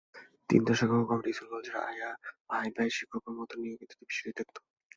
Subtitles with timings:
[0.49, 1.75] তিন দশক আগেও কমিটি স্কুল-কলেজের
[2.51, 4.55] আয়-ব্যয়, শিক্ষক-কর্মচারী নিয়োগ ইত্যাদি বিষয়াদিই দেখত।